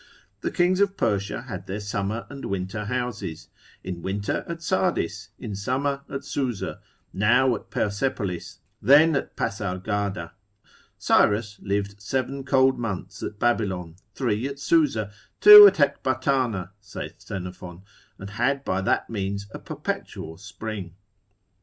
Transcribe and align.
The 0.39 0.49
kings 0.49 0.79
of 0.79 0.97
Persia 0.97 1.43
had 1.43 1.67
their 1.67 1.79
summer 1.79 2.25
and 2.27 2.45
winter 2.45 2.85
houses; 2.85 3.49
in 3.83 4.01
winter 4.01 4.43
at 4.47 4.63
Sardis, 4.63 5.29
in 5.37 5.53
summer 5.53 6.01
at 6.09 6.25
Susa; 6.25 6.79
now 7.13 7.53
at 7.55 7.69
Persepolis, 7.69 8.61
then 8.81 9.15
at 9.15 9.35
Pasargada. 9.35 10.31
Cyrus 10.97 11.59
lived 11.61 12.01
seven 12.01 12.43
cold 12.43 12.79
months 12.79 13.21
at 13.21 13.37
Babylon, 13.37 13.95
three 14.15 14.47
at 14.47 14.57
Susa, 14.57 15.11
two 15.39 15.67
at 15.67 15.75
Ecbatana, 15.79 16.71
saith 16.79 17.21
Xenophon, 17.21 17.83
and 18.17 18.31
had 18.31 18.65
by 18.65 18.81
that 18.81 19.07
means 19.07 19.45
a 19.51 19.59
perpetual 19.59 20.35
spring. 20.37 20.95